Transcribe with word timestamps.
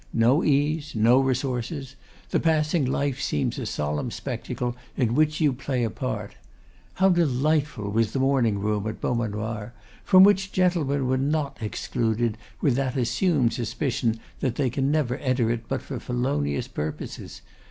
No 0.13 0.43
ease, 0.43 0.95
no 0.95 1.19
resources; 1.19 1.95
the 2.31 2.39
passing 2.39 2.85
life 2.85 3.21
seems 3.21 3.59
a 3.59 3.67
solemn 3.67 4.09
spectacle 4.09 4.75
in 4.97 5.13
which 5.13 5.39
you 5.39 5.53
play 5.53 5.83
a 5.83 5.91
part. 5.91 6.33
How 6.95 7.09
delightful 7.09 7.91
was 7.91 8.11
the 8.11 8.17
morning 8.17 8.57
room 8.57 8.87
at 8.87 8.99
Beaumanoir; 8.99 9.73
from 10.03 10.23
which 10.23 10.51
gentlemen 10.51 11.05
were 11.05 11.19
not 11.19 11.59
excluded 11.61 12.39
with 12.61 12.73
that 12.77 12.97
assumed 12.97 13.53
suspicion 13.53 14.19
that 14.39 14.55
they 14.55 14.71
can 14.71 14.89
never 14.89 15.17
enter 15.17 15.51
it 15.51 15.67
but 15.69 15.83
for 15.83 15.99
felonious 15.99 16.67
purposes. 16.67 17.43